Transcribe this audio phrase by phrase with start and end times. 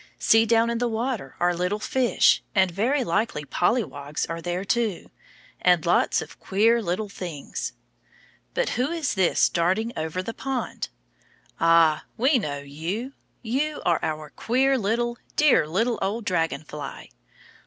[0.17, 5.11] See, down in the water are little fish, and very likely pollywogs are there too,
[5.61, 7.73] and lots of queer little things.
[8.55, 10.89] But who is this darting over the pond?
[11.59, 13.13] Ah, we know you.
[13.43, 17.09] You are our queer little, dear little old dragon fly.